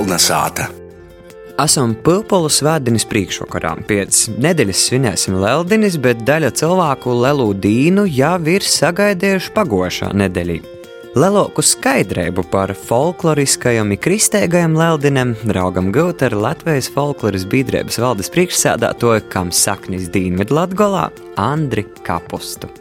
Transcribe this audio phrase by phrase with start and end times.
[0.00, 0.64] Kolnesāta.
[1.60, 3.74] Esam Pilpolu svētdienas priekšvakarā.
[3.84, 10.56] Pēc nedēļas svinēsim Leldinis, bet daļa cilvēku Lelu dīnu jau ir sagaidījuši pagošā nedēļā.
[11.20, 19.28] Lielāku skaidrību par folkloriskajam un kristēgajam Leldinam draugam gūt ar Latvijas folkloras biedrības valdes priekšsēdētāju,
[19.28, 22.72] kam saknis Dīnvidu Latgolā, Andri Kapustu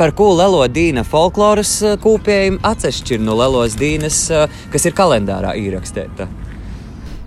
[0.00, 5.52] par ko Lelo Dīna folkloras eh, kūpējumi atšķir no Lelos Dīnas, eh, kas ir kalendārā
[5.60, 6.28] ierakstīta.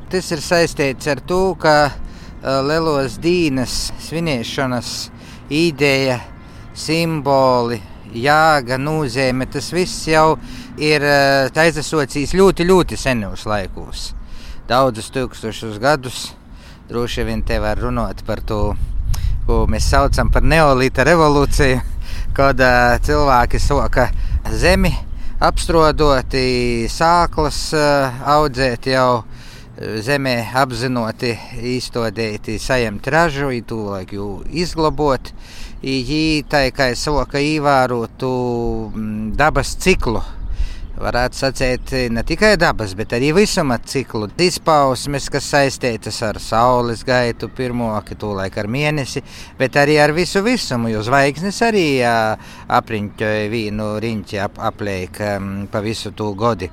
[0.10, 4.94] Tas ir saistīts ar to, ka eh, Lelos Dīnas svinēšanas
[5.54, 6.18] ideja,
[6.74, 7.78] simboli,
[8.18, 10.40] jāga, nozīme, tas viss jau
[10.82, 14.12] ir aizasocījis ļoti, ļoti senos laikos.
[14.70, 16.32] Daudzus tūkstošus gadus
[16.90, 18.62] droši vien te var runāt par to,
[19.46, 21.93] ko mēs saucam par neolīta revolūciju
[22.36, 24.10] kad uh, cilvēki soka
[24.52, 24.92] zemi,
[25.44, 29.24] apstrodoti sāklas uh, audzēt jau
[29.78, 31.34] zemē apzinoti
[31.74, 35.34] īstodēti saņemt ražu, tūlāk jū izglabot,
[36.50, 38.30] tā kā soka īvērotu
[39.36, 40.22] dabas ciklu
[41.00, 47.50] varētu sacīt, ne tikai dabas, bet arī visuma ciklu izpausmes, kas saistītas ar saules gaitu,
[47.50, 49.24] pirmo tūlēk ar mēnesi,
[49.58, 55.82] bet arī ar visu visumu, jo zvaigznes arī apriņķoja vīnu riņķi ap, apliek um, pa
[55.82, 56.70] visu tū godi.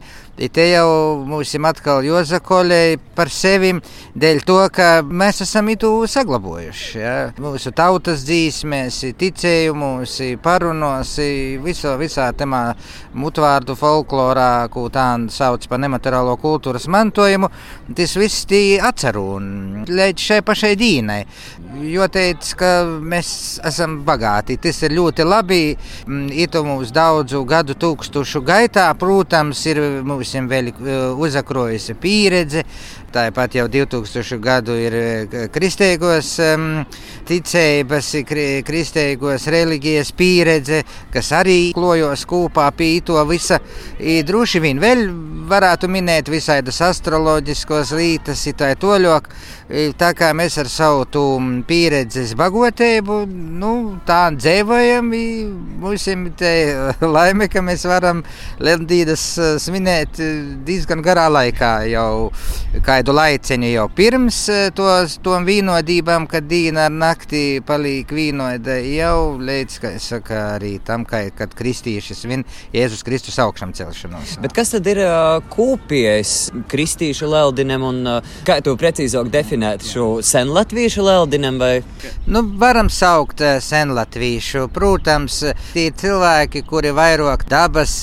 [0.48, 3.74] Te jau mums ir atkal Jozakolē par sevi,
[4.16, 6.94] dēļ to, ka mēs esam itu saglabojuši.
[6.96, 7.16] Ja?
[7.36, 11.12] Mūsu tautas dzīsmēs, ticējumus, parunos,
[11.60, 12.62] viso, visā temā
[13.20, 17.52] mutvārdu folklorā, ko tā sauc par nemateriālo kultūras mantojumu,
[17.92, 19.52] tas viss tī atceru un
[19.90, 21.20] līdz šai pašai dīnai.
[21.84, 25.60] Jo teica, ka mēs esam bagāti, tas ir ļoti labi,
[26.32, 30.70] itu mums daudzu gadu tūkstošu gaitā, protams, ir mūsu visiem vēl
[31.18, 32.62] uzakrojusi pieredze.
[33.10, 34.94] Tāpat jau 2000 gadu ir
[35.50, 36.66] kristīgos um,
[37.26, 38.12] ticības,
[38.66, 43.58] kristīgos reliģijas pieredze, kas arī klojos kopā pie to visa.
[43.98, 45.08] Droši vien vēl
[45.50, 49.26] varētu minēt visādas astroloģiskos lītas, tā toļok,
[49.98, 51.26] tā kā mēs ar savu
[51.66, 53.24] pieredzes bagotību,
[53.58, 53.72] nu,
[54.06, 55.10] tā dzīvojam,
[55.82, 56.30] mums ir
[57.16, 58.22] laime, ka mēs varam
[58.62, 59.24] Lendīdas
[59.62, 60.20] svinēt
[60.66, 62.30] diezgan garā laikā jau
[63.00, 64.38] kādu laiciņu jau pirms
[64.76, 70.74] tos, tom vīnodībām, kad dīna ar nakti palīk vīnoda jau līdz, kā es saku, arī
[70.84, 72.44] tam, ka, kad kristīši svin
[72.76, 74.34] Jēzus Kristus augšām celšanos.
[74.44, 76.34] Bet kas tad ir uh, kūpies
[76.68, 81.72] kristīšu leldinem un uh, kā to precīzāk definēt šo senlatviešu leldinem vai?
[82.28, 84.68] Nu, varam saukt senlatviešu.
[84.76, 85.40] Protams,
[85.72, 88.02] tie cilvēki, kuri vairāk dabas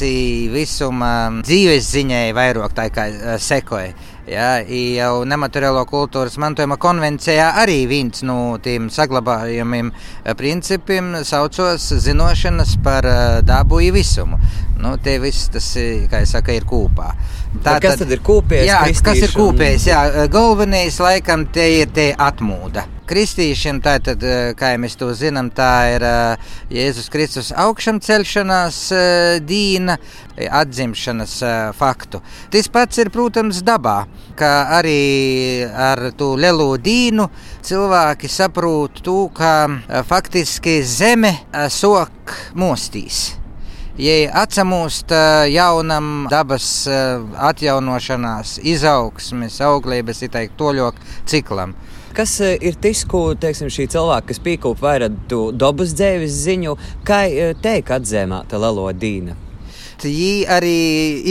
[0.57, 1.13] visuma
[1.45, 3.93] dzīves ziņai vairāk tā kā sekoja.
[4.27, 4.57] Ja,
[4.95, 9.91] jau nemateriālo kultūras mantojuma konvencijā arī viens no tiem saglabājumiem
[10.39, 13.07] principiem saucos zināšanas par
[13.45, 14.39] dabu īvisumu.
[14.81, 15.71] Nu, te viss tas,
[16.09, 17.11] kā jau saka, ir kopā.
[17.65, 18.69] Tā kas tad ir kūpējis?
[18.69, 19.87] Jā, kas ir kūpējis?
[19.89, 22.85] Jā, galvenais laikam te ir te atmūda.
[23.07, 24.23] Kristīšiem, tātad,
[24.59, 26.05] kā mēs to zinām, tā ir
[26.73, 28.81] Jēzus Kristus augšām celšanās
[29.47, 29.95] dīna,
[30.59, 31.37] atzimšanas
[31.77, 32.21] faktu.
[32.53, 34.01] Tas pats ir, protams, dabā,
[34.37, 37.29] ka arī ar to lielo dīnu
[37.65, 41.33] cilvēki saprot to, ka faktiski zeme
[41.71, 43.37] sok mostīs
[43.97, 45.11] ja atsamūst
[45.51, 46.69] jaunam dabas
[47.49, 51.73] atjaunošanās, izaugsmes, auglības, itaikt, toļok ciklam.
[52.17, 55.19] Kas ir tas, ko teiksim, šī cilvēka, kas pīkūp vairāk
[55.53, 56.73] dabas dzīves ziņu,
[57.05, 57.27] kā
[57.61, 59.35] teikt atzēmāta Lalo Dīna?
[59.97, 60.77] Viņi arī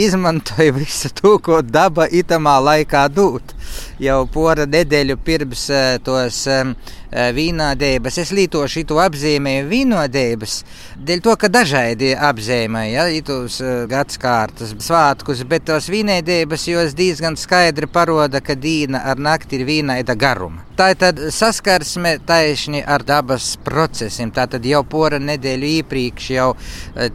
[0.03, 3.53] izmantoja visu to, ko daba itamā laikā dod.
[3.97, 5.63] Jau pora nedēļu pirms
[6.05, 6.75] tos um,
[7.11, 8.19] vīnādēbas.
[8.21, 10.59] Es lietošu to apzīmēju vīnādēbas,
[11.07, 13.57] dēļ to, ka dažādi apzīmēja, ja, itus
[13.89, 20.17] gadskārtas svātkus, bet tos vīnādēbas jos diezgan skaidri paroda, ka dīna ar nakti ir vīnaida
[20.19, 20.67] garuma.
[20.77, 24.29] Tā ir tad saskarsme taisni ar dabas procesiem.
[24.29, 26.51] Tā tad jau pora nedēļu iepriekš jau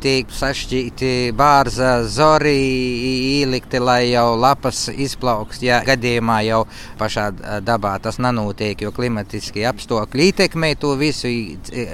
[0.03, 2.57] tiek sašķīti bārza, zori,
[3.39, 6.65] īlikti, lai jau lapas izplaukst, ja gadījumā jau
[7.01, 7.29] pašā
[7.65, 11.31] dabā tas nenotiek, jo klimatiski apstākļi ietekmē to visu,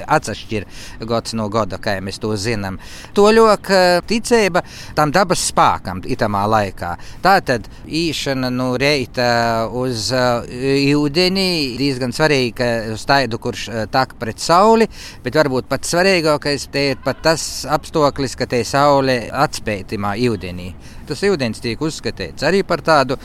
[0.07, 0.67] atšķir
[1.09, 2.79] gads no gada, kā mēs to zinām.
[3.17, 4.63] To ļoti ticība
[4.97, 6.95] tam dabas spēkam itamā laikā.
[7.25, 11.49] Tā tad īšana no reita uz ūdeni
[11.79, 14.89] diezgan svarīga uz taidu, kurš tak pret sauli,
[15.25, 20.73] bet varbūt pats svarīgākais te ir pat tas apstākļis, ka te saule atspējamā ūdenī.
[21.09, 23.17] Tas ūdens tiek uzskatīts arī par tādu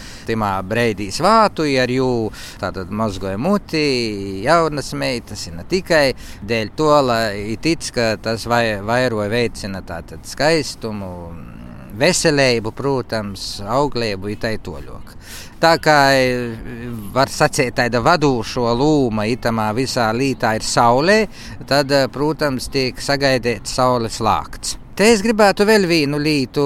[0.67, 2.09] breidī svātu, ar jū
[2.61, 9.29] tātad mazgoja muti, jaunas meitas, ne tikai dēļ to, lai tic, ka tas vai, vairoja
[9.29, 11.11] veicina tātad skaistumu,
[11.99, 15.15] veselību, protams, auglību, itai toļok.
[15.63, 15.97] Tā kā
[17.15, 21.19] var sacīt, tāda vadošo lūma itamā visā lītā ir saulē,
[21.69, 24.77] tad, protams, tiek sagaidīts saules lākts.
[24.93, 26.63] Te es gribētu vēl vienu lietu,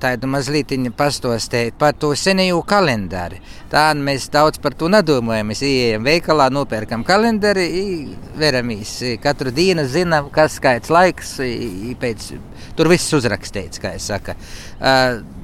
[0.00, 3.42] tādu mazliet pastostēt par to senēju kalendāru.
[3.68, 5.50] Tā mēs daudz par to nedomājam.
[5.50, 7.66] Mēs ienākam veikalā, nopērkam kalendāru,
[8.40, 8.94] veramies.
[9.20, 11.34] Katru dienu zinām, kas skaits laiks,
[12.00, 12.30] pēc,
[12.78, 14.32] tur viss uzrakstīts, kā es saku.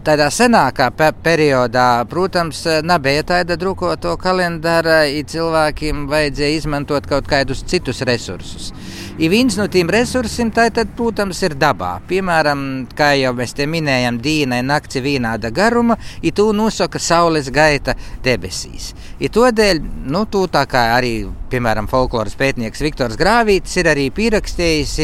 [0.09, 8.01] Tādā senākā pe periodā, protams, nebija tāda drukoto kalendāra, cilvēkiem vajadzēja izmantot kaut kādus citus
[8.09, 8.73] resursus.
[9.19, 11.97] I viens no tiem resursiem, tā tad, protams, ir dabā.
[12.07, 12.61] Piemēram,
[12.95, 17.97] kā jau mēs te minējām, dīna ir nakts vienāda garuma, ja tu nosaka saules gaita
[18.23, 18.93] debesīs.
[19.19, 24.95] I tādēļ, nu, tu tā kā arī, piemēram, folkloras pētnieks Viktors Grāvītis ir arī pierakstījis,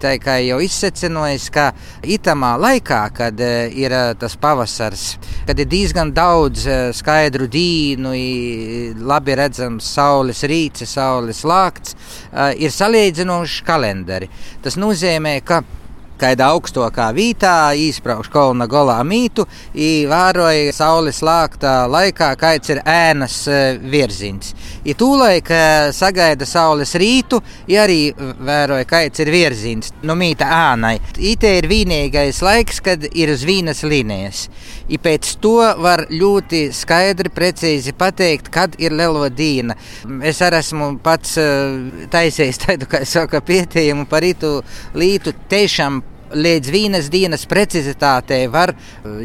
[0.00, 1.66] tā kā jau izsecinojis, ka
[2.00, 5.04] itamā laikā, kad ir tas pavasars,
[5.44, 6.64] kad ir diezgan daudz
[6.96, 8.16] skaidru dīnu,
[9.04, 11.92] labi redzams saules rīce, saules lākts,
[12.56, 14.28] ir salīdzinoši foršs kalendari.
[14.62, 15.62] Tas nozīmē, ka
[16.20, 23.60] kādā augstākā vietā, izbraukšu kolona golā mītu, vēroja saules lāktā laikā, kāds ir ēnas e,
[23.80, 24.54] virziens.
[24.84, 25.50] Ja tūlaik
[25.96, 27.40] sagaida saules rītu,
[27.70, 30.96] ja arī vēroja, kāds ir virziens no mīta ēnai.
[31.30, 34.46] Ite ir vienīgais laiks, kad ir uz vīnas līnijas.
[34.90, 39.76] I pēc to var ļoti skaidri, precīzi pateikt, kad ir lielo diena.
[40.26, 44.58] Es arī esmu pats uh, taisījis tādu, kā saka, pieteikumu par itu
[44.98, 46.00] lītu tiešām
[46.34, 48.72] līdz vienas dienas precizitātei var,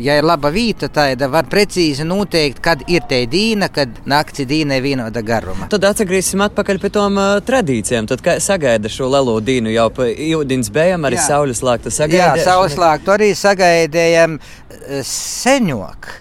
[0.02, 4.80] ja ir laba vīta, tad var precīzi noteikt, kad ir te dīna, kad nakti dīna
[4.80, 5.70] ir vienāda garuma.
[5.72, 8.10] Tad atgriezīsim atpakaļ pie tām uh, tradīcijām.
[8.10, 12.42] Tad sagaida šo lielo dīnu jau pa ūdens bējām, arī saules lākta sagaidījām.
[12.42, 14.40] Jā, saules lāktu arī sagaidījām
[15.06, 16.14] seņok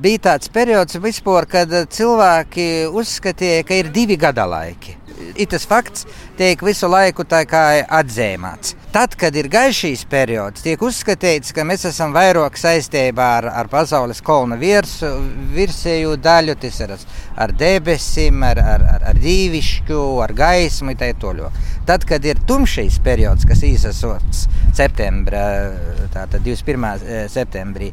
[0.00, 4.96] bija tāds periods, vispār, kad cilvēki uzskatīja, ka ir divi gada laiki.
[5.38, 6.06] Ir tas fakts,
[6.38, 8.76] tiek visu laiku atzīmēts.
[8.88, 14.22] Tad, kad ir gaišīs periods, tiek uzskatīts, ka mēs esam vairāk saistībā ar, ar pasaules
[14.24, 15.10] kolona virsu,
[15.52, 16.94] virsēju daļu, tas ir
[17.36, 20.96] ar debesīm, ar, ar, ar, ar dīvišķu, ar gaismu.
[21.88, 24.46] Tad, kad ir tumšais periods, kas īsasots
[24.76, 25.42] septembra,
[26.12, 26.88] tātad 21.
[27.04, 27.90] Eh, septembrī,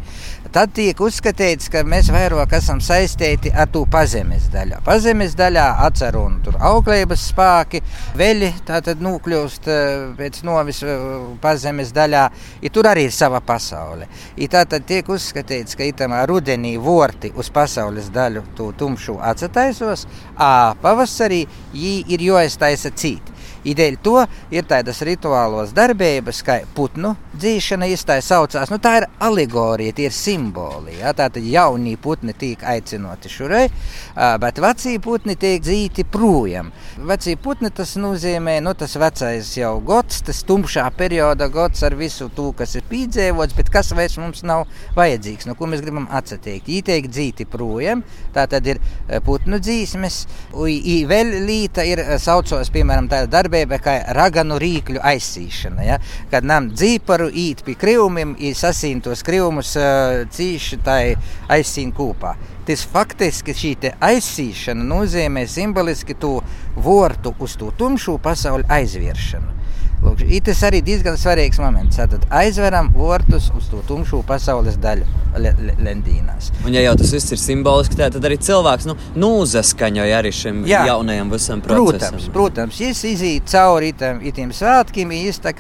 [0.56, 4.80] tad tiek uzskatīts, ka mēs vairāk esam saistīti ar to pazemes daļu.
[4.86, 7.84] Pazemes daļā atceru un tur auglības spēki,
[8.20, 10.85] veļi tātad nokļūst eh, pēc novis
[11.42, 12.24] pazemes daļā,
[12.62, 14.08] ja tur arī ir sava pasaule.
[14.40, 20.08] Ja tā tad tiek uzskatīts, ka itamā rudenī vorti uz pasaules daļu tu tumšu atsataisos,
[20.38, 23.35] a pavasarī jī ir jāiztaisa cīt.
[23.66, 24.16] Ideja to
[24.54, 28.70] ir tādas rituālos darbības, kā putnu dzīšana, tā saucās.
[28.70, 31.00] Nu, tā ir alegorija, tie ir simboli.
[31.00, 31.16] Ja?
[31.18, 33.64] Tātad jaunie putni tiek aicināti šurai,
[34.42, 36.70] bet vecie putni tiek dzīti projām.
[37.10, 42.30] Vecie putni tas nozīmē, nu, tas vecais jau gads, tas tumšā perioda gads ar visu
[42.38, 44.68] to, kas ir piedzīvots, bet kas vairs mums nav
[44.98, 46.70] vajadzīgs, no ko mēs gribam atsatiekt.
[46.70, 48.06] Viņi tiek dzīti projām,
[48.36, 48.82] tā tad ir
[49.26, 50.22] putnu dzīsmes,
[50.54, 55.86] un vēl līta ir saucos, piemēram, tāda darba darbība kā raganu rīkļu aizsīšana.
[55.86, 56.00] Ja?
[56.32, 59.76] Kad nam dzīparu īt pie krivumiem, sasīn tos krivumus
[60.36, 61.16] cīši tai
[61.50, 62.36] aizsīn kūpā.
[62.66, 66.40] Tas faktiski šī aizsīšana nozīmē simboliski to
[66.76, 69.55] vortu uz to tumšo pasauli aizvēršanu.
[70.04, 71.98] Lūk, tas arī diezgan svarīgs moments.
[71.98, 75.08] Tad aizveram vortus uz to tumšo pasaules daļu
[75.40, 76.52] le, le, lendīnās.
[76.64, 78.96] Un, ja jau tas viss ir simboliski, tā, tad arī cilvēks nu,
[79.44, 80.86] uzaskaņoja arī šim Jā.
[80.92, 82.16] jaunajam visam procesam.
[82.16, 85.14] Protams, protams viņš iziet cauri itam, itim svētkiem,
[85.46, 85.54] tā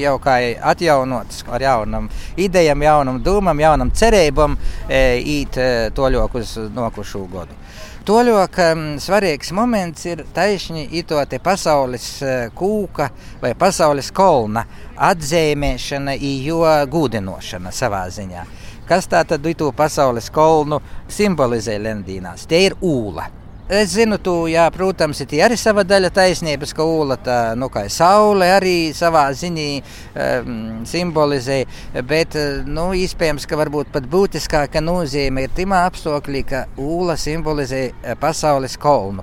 [0.00, 0.36] jau kā
[0.72, 4.58] atjaunots ar jaunam idejām, jaunam dūmam, jaunam cerībam,
[4.88, 5.02] e,
[5.38, 7.61] īt e, toļok uz nokušu godu.
[8.02, 13.06] Toļok um, svarīgs moments ir taisni ito te pasaules uh, kūka
[13.42, 14.64] vai pasaules kolna
[15.10, 18.42] atzīmēšana, jo gūdinošana savā ziņā.
[18.88, 22.48] Kas tā tad to pasaules kolnu simbolizē Lendīnās?
[22.50, 23.41] Tie ir ūla.
[23.70, 27.84] Es zinu, tu, jā, protams, ir arī sava daļa taisnības, ka ūla tā, nu, kā
[27.86, 30.56] saule arī savā ziņā um,
[30.88, 31.60] simbolizē,
[32.08, 32.34] bet,
[32.66, 37.86] nu, iespējams, ka varbūt pat būtiskāka nozīme ir timā apstākļī, ka ūla simbolizē
[38.20, 39.22] pasaules kolnu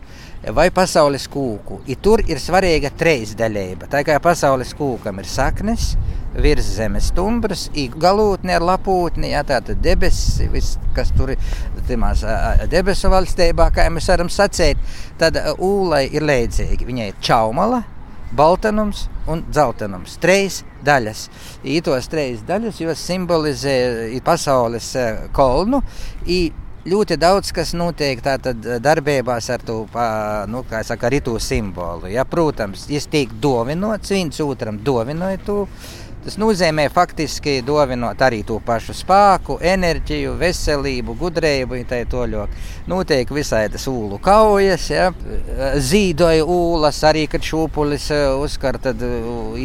[0.55, 1.81] vai pasaules kūku.
[1.91, 3.89] I tur ir svarīga trejsdaļība.
[3.91, 5.91] Tā kā pasaules kūkam ir saknes,
[6.37, 7.67] virs zemes stumbrs,
[7.97, 11.39] galotne ar lapūtni, jā, tātad debesis, viss, kas tur ir
[11.89, 12.21] timās
[12.69, 14.77] debesu valstībā, kā mēs varam sacēt,
[15.17, 16.85] tad ūlai ir līdzīgi.
[16.85, 17.83] Viņai ir čaumala,
[18.35, 20.19] baltanums un dzeltenums.
[20.21, 21.27] Trīs daļas.
[21.65, 23.75] Ītos trīs daļas, jo simbolizē
[24.25, 24.93] pasaules
[25.33, 25.81] kolnu.
[26.89, 28.21] Ļoti daudz kas notiek
[28.81, 29.81] darbībās ar to
[30.49, 32.07] nu, saka, ritu simbolu.
[32.09, 35.57] Ja, protams, es tiek dovinots, viens otram dovinoja to.
[36.19, 41.77] Tas nozīmē faktiski dovinot arī to pašu spēku, enerģiju, veselību, gudrību.
[41.89, 42.57] Tā ir toļok.
[42.91, 45.07] Notiek visādas ūlu kaujas, ja?
[45.79, 49.09] zīdoja ūlas, arī kad šūpulis e, uzkar, tad e,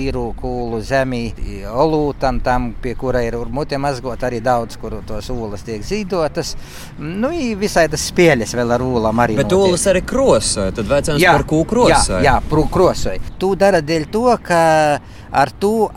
[0.04, 1.24] īrūku ūlu zemī,
[1.70, 6.54] olūtam, tam, pie kura ir mute mazgot, arī daudz, kur tos ūlas tiek zīdotas.
[7.00, 9.40] Nu, visādas spēles vēl ar ūlam arī.
[9.40, 9.74] Bet notiek.
[9.74, 12.22] ūlas arī krosoja, tad vajadzēs par kūku krosoja.
[12.22, 13.34] Jā, jā krosoja.
[13.42, 14.62] Tu dara dēļ to, ka
[15.34, 15.88] ar to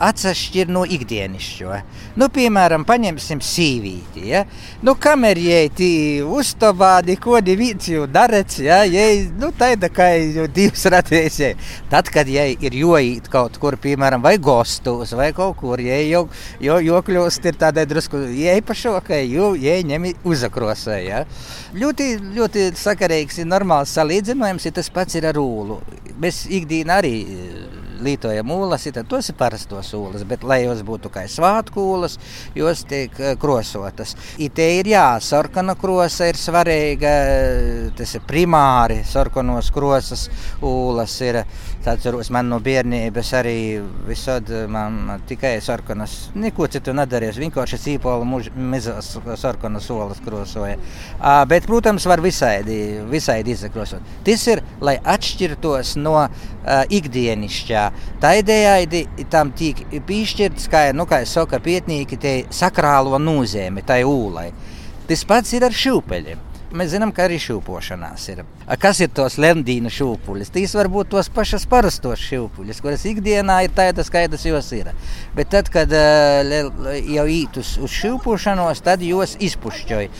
[0.48, 1.76] atšķir no ikdienišķo.
[2.18, 4.24] Nu, piemēram, paņemsim sīvīti.
[4.30, 4.44] Ja?
[4.82, 8.82] Nu, kamēr jēti uzstāvādi, ko divi jau darēts, ja?
[8.88, 11.38] jai, nu, tāda kā jau divas ratēs.
[11.42, 11.52] Ja?
[11.90, 16.26] Tad, kad jai ir joīt kaut kur, piemēram, vai gostos, vai kaut kur, jai jau,
[16.64, 20.98] jau, jau kļūst ir tādai drusku iepašokai, jo jai ņemi uzakrosē.
[21.04, 21.24] Ja?
[21.76, 25.82] Ļoti, ļoti sakarīgs ir normāls salīdzinājums, ja tas pats ir ar ūlu.
[26.18, 27.14] Mēs ikdienā arī
[28.04, 32.18] lietojam ūlas, tad tos ir parastos ūlas, bet lai jos būtu kā svātku ūlas,
[32.58, 34.14] jos tiek eh, krosotas.
[34.38, 37.14] I te ir jā, sarkana krosa ir svarīga,
[37.98, 40.28] tas ir primāri sarkanos krosas
[40.62, 41.42] ūlas ir.
[41.88, 43.58] Atceros, man no bērnības arī
[44.04, 47.38] visad man tikai sarkanas, neko citu nedarīju.
[47.40, 50.76] Vienkārši cīpola mizas sarkanas olas krosoja.
[51.48, 52.76] Bet, protams, var visādi,
[53.08, 54.04] visādi izakrosot.
[54.26, 56.26] Tas ir, lai atšķirtos no
[56.98, 57.87] ikdienišķā.
[58.22, 64.50] Tā idejai tam tiek piešķirts, kā, nu, kā saka, pietnīgi, tie sakrālo nozīme, tai ūlai.
[65.08, 66.47] Tas pats ir ar šūpeļiem.
[66.68, 68.42] Mēs zinām, ka arī šūpošanās ir.
[68.80, 70.50] Kas ir tos lendīnu šūpuļus?
[70.52, 74.90] Tīs var būt tos pašas parastos šūpuļus, kuras ikdienā ir tādas, kādas jos ir.
[75.36, 80.10] Bet tad, kad jau īt uz, uz šūpošanos, tad jos izpušķoja.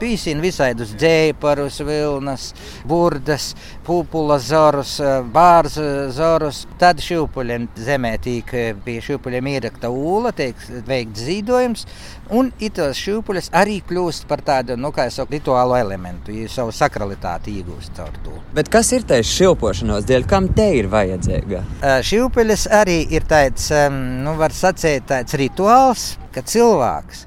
[0.00, 2.50] Bīsina visādus dzēparus, vilnas,
[2.88, 3.50] burdas,
[3.84, 4.98] pupula zorus,
[5.32, 6.66] bārzu zorus.
[6.80, 8.52] Tad šūpuļiem zemē tīk
[8.84, 11.88] pie šūpuļiem ierakta ūla, tiek veikt zīdojums.
[12.32, 17.58] Un itos šūpuļus arī kļūst par tādu, nu, jau saku, rituālu elementu, ja savu sakralitāti
[17.58, 18.32] iegūst caur to.
[18.56, 21.60] Bet kas ir tas šilpošanās dēļ, kam te ir vajadzīga?
[22.08, 27.26] Šūpuļus arī ir tāds, nu, var sacīt, tāds rituāls, ka cilvēks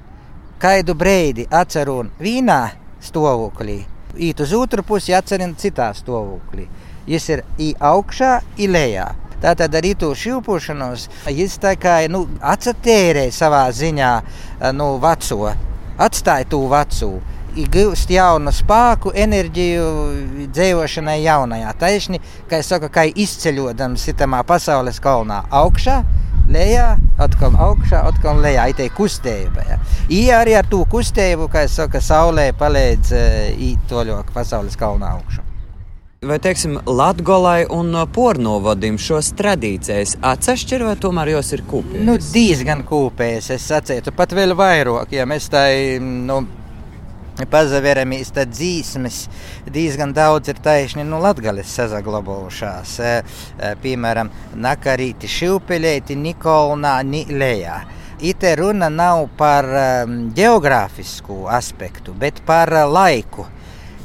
[0.58, 2.62] kādu brīdi atcer un vīnā
[3.04, 3.78] stāvoklī,
[4.18, 6.66] īt uz otru pusi atcerina citā stāvoklī.
[7.08, 9.06] Viņš ir i augšā, i lejā.
[9.42, 11.08] Tātad arī to šūpošanos
[11.78, 14.12] kā nu, atsatērē savā ziņā
[14.74, 15.52] nu, veco,
[15.98, 17.18] atstāja to veco.
[17.58, 19.86] Gūst jaunu spēku, enerģiju
[20.54, 21.72] dzīvošanai jaunajā.
[21.80, 25.96] Taisni, kā es saku, kā izceļodams sitamā pasaules kalnā augšā,
[26.54, 28.68] lejā, atkal augšā, atkal lejā.
[28.78, 29.66] Tā ir kustība.
[29.72, 29.80] Ja.
[30.06, 33.14] Ija arī ar to kustību, kā es saku, saulē palīdz
[33.56, 35.47] īt toļok pasaules kalnā augšā.
[36.26, 42.06] Vai, teiksim, Latvijai un pornovadim šos tradīcijas atsevišķi, vai tomēr jos ir kūpējas?
[42.08, 45.60] Nu, diezgan kūpējas, es sacītu, pat vēl vairāk, ja mēs tā,
[46.02, 46.40] nu,
[47.52, 49.18] pazaveramies, tad dzīsmes
[49.70, 52.96] diezgan daudz ir taisni no nu, Latgales sazaglabojušās.
[52.98, 57.78] E, e, piemēram, Nakarīti Šilpelēti, Nikolnā, Nilējā.
[58.26, 63.46] Ite runa nav par um, geogrāfisku aspektu, bet par uh, laiku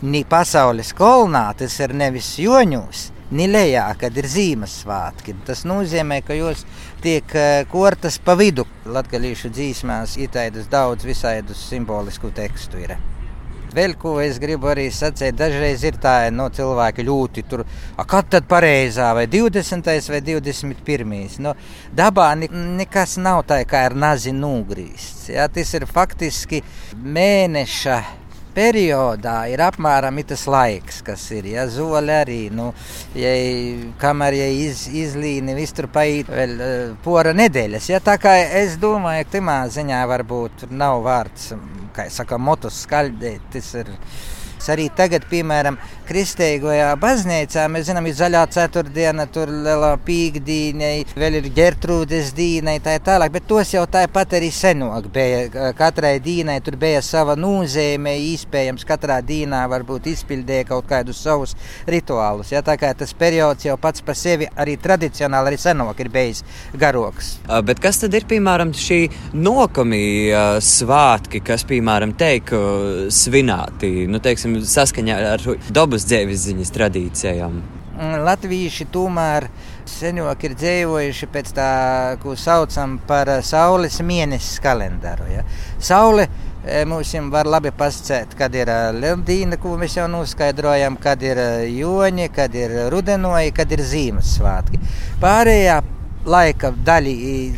[0.04, 5.38] ni pasaules kolnā, tas ir nevis joņos, ni lejā, kad ir Ziemassvētki.
[5.48, 6.66] Tas nozīmē, ka jūs
[7.04, 7.38] tiek
[7.72, 8.68] kortas pa vidu.
[8.84, 12.84] Latviešu dzīsmās ir tādas daudz visādus simbolisku tekstu.
[12.84, 12.98] Ir.
[13.74, 17.64] Vēl ko es gribu arī sacīt, dažreiz ir tā, no cilvēki ļoti tur,
[18.06, 19.90] kad tad pareizā, vai 20.
[20.14, 21.40] vai 21.
[21.42, 21.56] No,
[21.90, 25.32] dabā nekas nav tā, kā ar nazi nūgrīsts.
[25.34, 26.62] Ja, tas ir faktiski
[26.94, 27.98] mēneša
[28.56, 31.48] periodā ir apmēram tas laiks, kas ir.
[31.54, 32.72] Ja zoli arī, nu,
[33.18, 33.34] ja,
[34.02, 37.90] kamēr ja iz, izlīni, viss tur paiet vēl uh, pora nedēļas.
[37.92, 41.52] Ja, tā kā es domāju, ka timā ziņā varbūt nav vārds,
[41.96, 43.92] kā saka, motus skaļdēt, tas ir.
[44.72, 45.76] Arī tagad, piemēram,
[46.08, 47.66] kristīgajā baznīcā.
[47.72, 53.34] Mēs zinām, ir zaļā ceturtdiena, tur lielā pīkdīne, vēl ir ģertrūdes dīne, tā ir tālāk.
[53.34, 55.72] Bet tos jau tāpat arī senāk bija.
[55.78, 61.56] Katrai dīnai tur bija sava nozīme, iespējams, katrā dīnā varbūt izpildīja kaut kādus savus
[61.90, 62.52] rituālus.
[62.54, 62.64] Ja?
[62.66, 66.44] Tā kā tas periods jau pats par sevi arī tradicionāli, arī senāk ir bijis
[66.80, 67.36] garoks.
[67.66, 69.00] Bet kas tad ir, piemēram, šī
[69.34, 70.04] nokamī
[70.64, 72.52] svātki, kas, piemēram, teik
[73.14, 77.58] svinēti, nu, teiksim, saskaņā ar dabu abas dzīves ziņas tradīcijām.
[77.94, 79.46] Mm, latvieši tomēr
[79.86, 81.68] senāk ir dzīvojuši pēc tā,
[82.24, 85.28] ko saucam par saules mēnesis kalendāru.
[85.30, 85.44] Ja?
[85.78, 86.26] Saule
[86.66, 91.38] e, mums var labi pasakāt, kad ir e, Lieldiena, ko mēs jau noskaidrojam, kad ir
[91.70, 94.82] joņi, kad ir rudenoji, kad ir Ziemassvētki.
[95.22, 95.78] Pārējā
[96.26, 97.14] laika daļa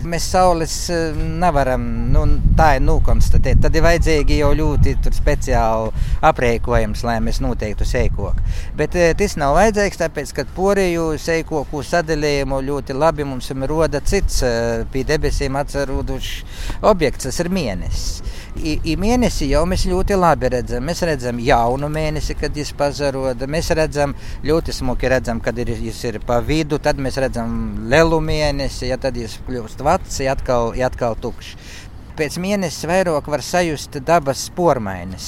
[0.09, 2.23] mēs saules eh, nevaram nu,
[2.57, 3.61] tā nokonstatēt.
[3.63, 5.91] Tad ir vajadzīgi jau ļoti speciāli
[6.25, 8.45] aprēķinājums, lai mēs noteiktu seikoku.
[8.77, 14.41] Bet eh, tas nav vajadzīgs, tāpēc, ka poriju seikoku sadalījumu ļoti labi mums roda cits
[14.45, 18.23] eh, pie debesīm atcerūdušs objekts, tas ir mēnesis.
[18.55, 20.85] Mēnesi jau mēs ļoti labi redzam.
[20.87, 23.49] Mēs redzam jaunu mēnesi, kad viņš pazaroda.
[23.51, 24.15] Mēs redzam
[24.47, 26.79] ļoti smuki, redzam, kad ir, viņš ir pa vidu.
[26.79, 31.83] Tad mēs redzam lielu mēnesi, ja tad viņš kļūst vecs, ja atkal, ja atkal tukšs.
[32.15, 35.25] Pēc mēneša vairāk var sajust dabas pormaiņas.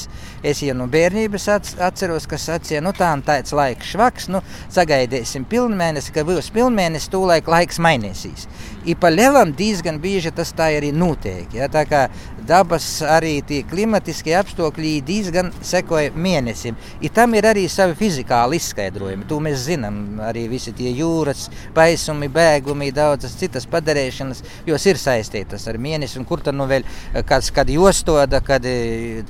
[0.48, 1.50] Es jau no bērnības
[1.84, 4.40] atceros, ka sacīja, nu tā un tāds laiks švaks, nu
[4.72, 8.48] sagaidīsim pilnmēnesi, ka būs pilnmēnesis, tūlaik laiks mainīsies.
[8.88, 11.52] I pa lielam diezgan bieži tas tā arī notiek.
[11.60, 11.68] Ja?
[11.68, 12.06] Tā kā
[12.48, 16.78] dabas arī tie klimatiskie apstākļi diezgan sekoja mēnesim.
[17.04, 19.28] I tam ir arī savi fizikāli izskaidrojumi.
[19.30, 20.00] To mēs zinām.
[20.28, 26.20] Arī visi tie jūras paisumi, bēgumi, daudzas citas padarīšanas, jos ir saistītas ar mēnesi.
[26.22, 26.88] Un kur tad nu vēl
[27.28, 28.66] kāds, kad jostoda, kad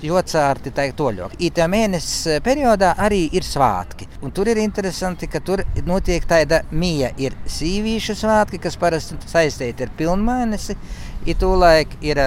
[0.03, 1.37] jocārti, tā toļok.
[1.43, 4.07] I tā mēnesis periodā arī ir svātki.
[4.21, 9.85] Un tur ir interesanti, ka tur notiek tāda mīja, ir sīvīšu svātki, kas parasti saistīti
[9.85, 10.77] ar pilnmēnesi.
[11.25, 12.19] Ja tūlēk ir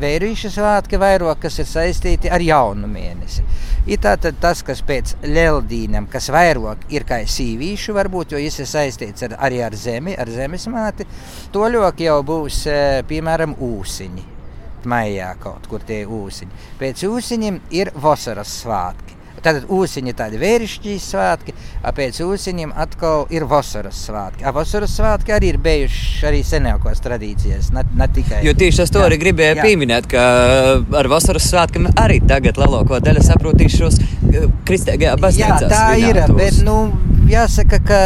[0.00, 3.44] vērīšu svētki vairāk, kas ir saistīti ar jaunu mēnesi.
[3.90, 8.68] Ir tātad tas, kas pēc Leldīnam, kas vairāk ir kā sīvīšu, varbūt, jo tas ir
[8.72, 11.06] saistīts ar, arī ar zemi, ar zemes māti,
[11.52, 12.64] to ļoti jau būs,
[13.10, 14.26] piemēram, ūsiņi.
[14.90, 16.66] Maijā kaut kur tie ūsiņi.
[16.80, 19.19] Pēc ūsiņiem ir vasaras svētki.
[19.44, 21.54] Tad ūsiņi tādi vērišķīgi svētki,
[21.96, 24.44] pēc ūsiņiem atkal ir vasaras svētki.
[24.44, 28.42] A vasaras svētki arī ir bijuši arī senākās tradīcijas, ne, ne tikai.
[28.46, 29.64] Jo tieši tas to jā, arī gribēju jā.
[29.64, 30.24] pieminēt, ka
[31.00, 34.00] ar vasaras svētkiem arī tagad lielāko daļu saprotīšos
[34.68, 35.56] kristīgajā baznīcā.
[35.64, 36.76] Jā, tā ir, bet, nu,
[37.30, 37.98] jāsaka, ka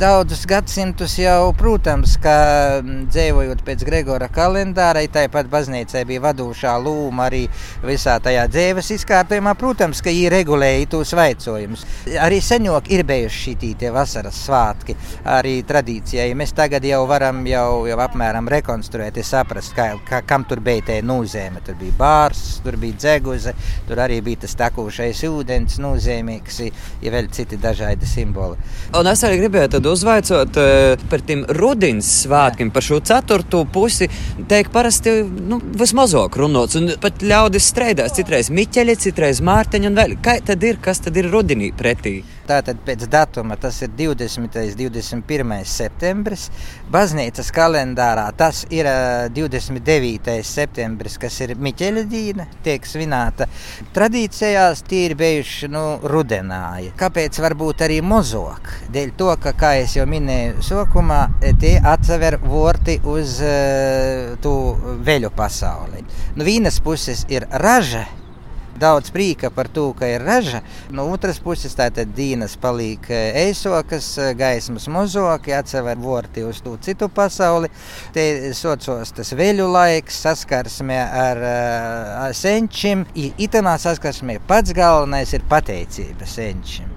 [0.00, 2.36] daudzus gadsimtus jau, protams, ka
[2.84, 7.42] dzīvojot pēc Gregora kalendāra, tāpat baznīcai bija vadošā lūma arī
[7.84, 9.54] visā tajā dzīves izkārtojumā.
[9.60, 11.84] Protams, ka viņi regulēja tos vaicojumus.
[12.22, 14.96] Arī senāk ir bijuši šī vasaras svētki,
[15.36, 16.30] arī tradīcijai.
[16.38, 20.98] Mēs tagad jau varam jau, jau apmēram rekonstruēt, saprast, kā, kā, kam tur bija tā
[21.04, 21.60] nozīme.
[21.66, 23.54] Tur bija bārs, tur bija dzeguze,
[23.88, 26.60] tur arī bija tas takošais ūdens nozīmīgs,
[27.04, 28.56] ja vēl citi dažādi simboli.
[28.96, 34.08] Un es arī gribēju uzvaicot uh, par tiem rudens svētkiem, par šo ceturto pusi.
[34.48, 38.16] Teikt, parasti nu, vismazāk runāts, un pat ļaudis strādās.
[38.16, 39.92] Citreiz Miķeļi, citreiz Mārtiņa,
[40.24, 42.20] kā tad ir, kas tad ir rudenī pretī?
[42.46, 44.38] Tātad pēc datuma tas ir 20.
[44.38, 45.54] un 21.
[45.66, 46.48] septembris.
[46.92, 48.86] Baznīcas kalendārā tas ir
[49.34, 50.36] 29.
[50.46, 53.48] septembris, kas ir Miķeļa dīna, tiek svinēta.
[53.96, 56.92] Tradīcijās tie ir bijuši nu, rudenāji.
[56.98, 58.70] Kāpēc varbūt arī mozok?
[58.94, 61.22] Dēļ to, ka, kā jau minēju, sokumā
[61.60, 64.54] tie atver vorti uz uh, to
[65.06, 66.04] veļu pasauli.
[66.36, 68.04] No nu, vienas puses ir raža
[68.80, 70.62] daudz prīka par to, ka ir raža.
[70.94, 74.08] No otras puses, tātad dīnas paliek eisokas,
[74.38, 77.70] gaismas mozoki, atsever vorti uz to citu pasauli.
[78.14, 83.06] Te socios tas veļu laiks, saskarsme ar uh, senčiem.
[83.16, 86.95] Itamā saskarsmē pats galvenais ir pateicība senčiem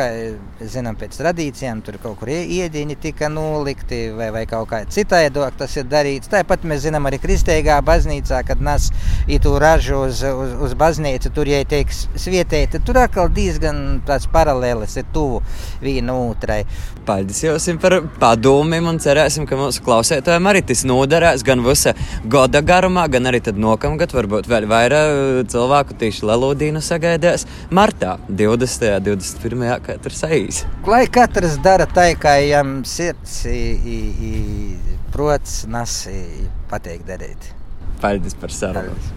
[0.00, 5.58] kā zinām, pēc tradīcijām tur kaut kur iediņi tika nolikti vai, vai kaut kā citādāk
[5.60, 6.30] tas ir darīts.
[6.32, 8.88] Tāpat mēs zinām arī kristīgā baznīcā, kad nes
[9.30, 12.80] itu ražu uz, uz, uz baznīcu, tur jau tiek svietēti.
[12.86, 15.42] Tur atkal diezgan tāds paralēlis ir tuvu
[15.84, 16.62] viena otrai.
[17.06, 21.94] Paldies jums par padomiem un cerēsim, ka mūsu klausētājiem arī tas noderēs gan visa
[22.30, 28.90] gada garumā, gan arī nākamgad varbūt vēl vairāk cilvēku tieši Lelodīnu sagaidās martā, 20.
[29.00, 29.89] un 21.
[29.90, 30.64] Kā tur saīs.
[30.88, 33.40] Lai katrs dara tā, kā viņam sirds,
[35.14, 36.02] prots, nas
[36.70, 37.50] pateikt darīt.
[38.00, 39.16] Paldies par sarunu!